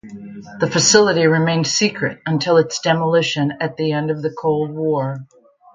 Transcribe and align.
The 0.59 0.67
facility 0.67 1.27
remained 1.27 1.67
secret 1.67 2.23
until 2.25 2.57
its 2.57 2.79
demolition 2.79 3.53
at 3.59 3.77
the 3.77 3.91
end 3.91 4.09
of 4.09 4.23
the 4.23 4.31
Cold 4.33 4.71
War. 4.71 5.27